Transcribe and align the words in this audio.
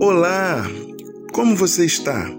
Olá, 0.00 0.68
como 1.32 1.54
você 1.54 1.84
está? 1.84 2.30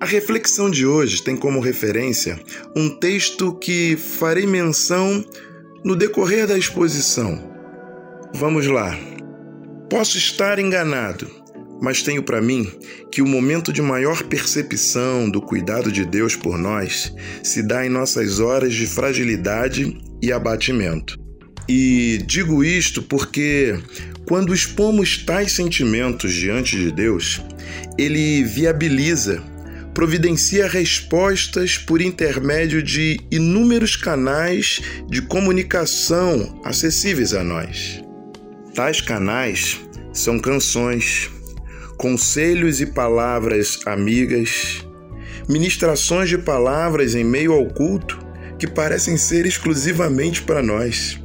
A 0.00 0.06
reflexão 0.06 0.70
de 0.70 0.86
hoje 0.86 1.22
tem 1.22 1.36
como 1.36 1.60
referência 1.60 2.40
um 2.74 2.88
texto 2.88 3.54
que 3.54 3.96
farei 3.96 4.46
menção 4.46 5.24
no 5.84 5.94
decorrer 5.94 6.46
da 6.46 6.56
exposição. 6.56 7.52
Vamos 8.34 8.66
lá. 8.66 8.98
Posso 9.90 10.16
estar 10.16 10.58
enganado, 10.58 11.30
mas 11.80 12.02
tenho 12.02 12.22
para 12.22 12.40
mim 12.40 12.70
que 13.10 13.20
o 13.20 13.26
momento 13.26 13.72
de 13.72 13.82
maior 13.82 14.22
percepção 14.22 15.28
do 15.30 15.42
cuidado 15.42 15.92
de 15.92 16.04
Deus 16.04 16.34
por 16.34 16.56
nós 16.56 17.14
se 17.42 17.62
dá 17.62 17.84
em 17.84 17.90
nossas 17.90 18.40
horas 18.40 18.74
de 18.74 18.86
fragilidade 18.86 20.00
e 20.22 20.32
abatimento. 20.32 21.20
E 21.68 22.18
digo 22.26 22.64
isto 22.64 23.02
porque 23.02 23.78
quando 24.32 24.54
expomos 24.54 25.18
tais 25.18 25.52
sentimentos 25.52 26.32
diante 26.32 26.74
de 26.74 26.90
Deus, 26.90 27.42
ele 27.98 28.42
viabiliza, 28.42 29.42
providencia 29.92 30.66
respostas 30.66 31.76
por 31.76 32.00
intermédio 32.00 32.82
de 32.82 33.20
inúmeros 33.30 33.94
canais 33.94 34.80
de 35.06 35.20
comunicação 35.20 36.58
acessíveis 36.64 37.34
a 37.34 37.44
nós. 37.44 38.02
Tais 38.74 39.02
canais 39.02 39.78
são 40.14 40.38
canções, 40.38 41.28
conselhos 41.98 42.80
e 42.80 42.86
palavras 42.86 43.80
amigas, 43.84 44.82
ministrações 45.46 46.30
de 46.30 46.38
palavras 46.38 47.14
em 47.14 47.22
meio 47.22 47.52
ao 47.52 47.66
culto 47.66 48.18
que 48.58 48.66
parecem 48.66 49.18
ser 49.18 49.44
exclusivamente 49.44 50.40
para 50.40 50.62
nós 50.62 51.20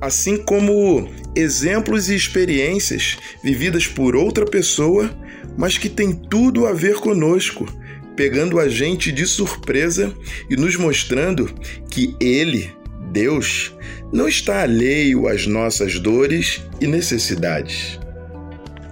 assim 0.00 0.36
como 0.36 1.08
exemplos 1.34 2.08
e 2.08 2.14
experiências 2.14 3.16
vividas 3.42 3.86
por 3.86 4.14
outra 4.14 4.44
pessoa, 4.44 5.10
mas 5.56 5.76
que 5.76 5.88
tem 5.88 6.12
tudo 6.12 6.66
a 6.66 6.72
ver 6.72 6.96
conosco, 6.96 7.66
pegando 8.14 8.58
a 8.58 8.68
gente 8.68 9.12
de 9.12 9.26
surpresa 9.26 10.12
e 10.50 10.56
nos 10.56 10.76
mostrando 10.76 11.52
que 11.90 12.16
Ele, 12.20 12.70
Deus, 13.12 13.74
não 14.12 14.28
está 14.28 14.62
alheio 14.62 15.28
às 15.28 15.46
nossas 15.46 15.98
dores 15.98 16.62
e 16.80 16.86
necessidades. 16.86 17.98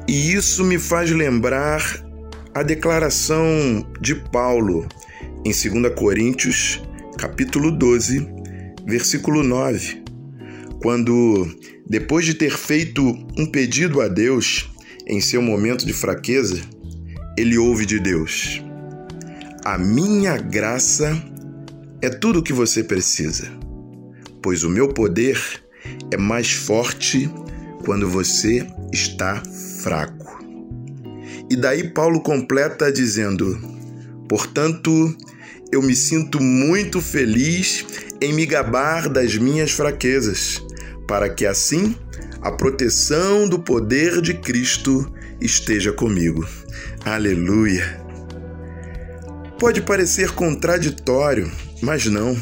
E 0.09 0.33
isso 0.33 0.64
me 0.64 0.78
faz 0.78 1.11
lembrar 1.11 2.05
a 2.55 2.62
declaração 2.62 3.86
de 4.00 4.14
Paulo 4.14 4.86
em 5.44 5.50
2 5.50 5.94
Coríntios, 5.94 6.81
capítulo 7.19 7.70
12, 7.70 8.27
versículo 8.86 9.42
9, 9.42 10.06
quando, 10.82 11.46
depois 11.88 12.24
de 12.24 12.34
ter 12.34 12.56
feito 12.56 13.02
um 13.36 13.46
pedido 13.46 14.00
a 14.00 14.08
Deus 14.08 14.70
em 15.06 15.20
seu 15.20 15.41
momento 15.41 15.86
de 15.86 15.92
fraqueza, 15.92 16.60
ele 17.36 17.58
ouve 17.58 17.86
de 17.86 17.98
Deus: 17.98 18.62
A 19.64 19.78
minha 19.78 20.36
graça 20.36 21.16
é 22.00 22.08
tudo 22.08 22.41
o 22.41 22.42
que 22.42 22.52
você 22.52 22.82
precisa, 22.82 23.50
pois 24.42 24.64
o 24.64 24.70
meu 24.70 24.88
poder 24.88 25.41
é 26.10 26.16
mais 26.16 26.52
forte 26.52 27.30
quando 27.84 28.08
você 28.08 28.66
está 28.92 29.42
fraco. 29.80 30.44
E 31.48 31.56
daí 31.56 31.88
Paulo 31.91 32.20
completa 32.20 32.91
dizendo: 32.91 33.58
Portanto, 34.28 35.16
eu 35.72 35.83
me 35.83 35.95
sinto 35.95 36.41
muito 36.41 37.00
feliz 37.00 37.84
em 38.20 38.33
me 38.33 38.47
gabar 38.47 39.09
das 39.09 39.36
minhas 39.36 39.72
fraquezas, 39.72 40.62
para 41.06 41.28
que 41.28 41.45
assim 41.45 41.95
a 42.41 42.53
proteção 42.53 43.48
do 43.48 43.59
poder 43.59 44.20
de 44.20 44.34
Cristo 44.34 45.12
esteja 45.41 45.92
comigo. 45.92 46.47
Aleluia! 47.05 48.00
Pode 49.59 49.83
parecer 49.83 50.33
contraditório, 50.33 51.50
mas 51.83 52.06
não. 52.06 52.37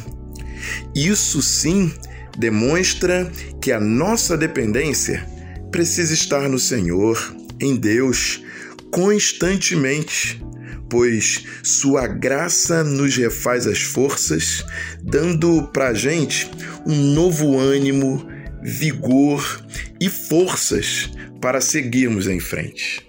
Isso 0.94 1.42
sim 1.42 1.92
demonstra 2.36 3.30
que 3.60 3.72
a 3.72 3.80
nossa 3.80 4.36
dependência 4.36 5.26
precisa 5.70 6.12
estar 6.12 6.48
no 6.48 6.58
Senhor, 6.58 7.34
em 7.60 7.76
Deus, 7.76 8.42
constantemente 8.90 10.42
pois 10.88 11.44
Sua 11.62 12.06
graça 12.06 12.84
nos 12.84 13.16
refaz 13.16 13.66
as 13.66 13.80
forças, 13.80 14.64
dando 15.02 15.68
para 15.72 15.88
a 15.88 15.94
gente 15.94 16.50
um 16.86 16.94
novo 17.14 17.58
ânimo, 17.58 18.26
vigor 18.62 19.64
e 20.00 20.08
forças 20.08 21.10
para 21.40 21.60
seguirmos 21.60 22.26
em 22.26 22.40
frente. 22.40 23.06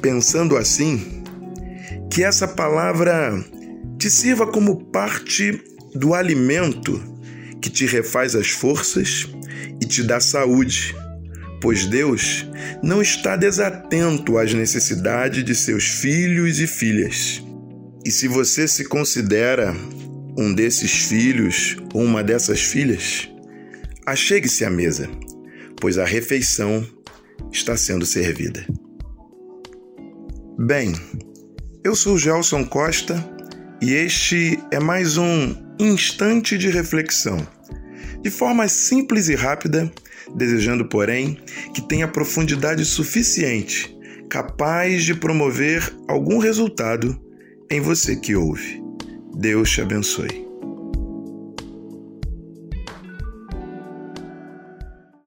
Pensando 0.00 0.56
assim, 0.56 1.22
que 2.10 2.22
essa 2.22 2.46
palavra 2.46 3.32
te 3.98 4.10
sirva 4.10 4.46
como 4.46 4.84
parte 4.86 5.62
do 5.94 6.14
alimento 6.14 7.02
que 7.60 7.70
te 7.70 7.86
refaz 7.86 8.34
as 8.34 8.50
forças 8.50 9.26
e 9.80 9.86
te 9.86 10.02
dá 10.02 10.20
saúde 10.20 10.94
pois 11.64 11.86
Deus 11.86 12.46
não 12.82 13.00
está 13.00 13.36
desatento 13.36 14.36
às 14.36 14.52
necessidades 14.52 15.42
de 15.42 15.54
seus 15.54 15.84
filhos 15.86 16.60
e 16.60 16.66
filhas. 16.66 17.42
E 18.04 18.10
se 18.10 18.28
você 18.28 18.68
se 18.68 18.84
considera 18.84 19.74
um 20.36 20.52
desses 20.52 20.92
filhos 20.92 21.78
ou 21.94 22.02
uma 22.02 22.22
dessas 22.22 22.60
filhas, 22.60 23.30
achegue-se 24.04 24.62
à 24.62 24.68
mesa, 24.68 25.08
pois 25.80 25.96
a 25.96 26.04
refeição 26.04 26.86
está 27.50 27.78
sendo 27.78 28.04
servida. 28.04 28.66
Bem, 30.58 30.92
eu 31.82 31.96
sou 31.96 32.18
Gelson 32.18 32.66
Costa 32.66 33.16
e 33.80 33.94
este 33.94 34.58
é 34.70 34.78
mais 34.78 35.16
um 35.16 35.56
instante 35.80 36.58
de 36.58 36.68
reflexão. 36.68 37.38
De 38.20 38.30
forma 38.30 38.68
simples 38.68 39.28
e 39.28 39.34
rápida, 39.34 39.90
desejando, 40.34 40.88
porém, 40.88 41.38
que 41.74 41.80
tenha 41.82 42.08
profundidade 42.08 42.84
suficiente, 42.84 43.96
capaz 44.28 45.04
de 45.04 45.14
promover 45.14 45.94
algum 46.08 46.38
resultado 46.38 47.18
em 47.70 47.80
você 47.80 48.16
que 48.16 48.36
ouve. 48.36 48.82
Deus 49.36 49.70
te 49.70 49.80
abençoe. 49.80 50.46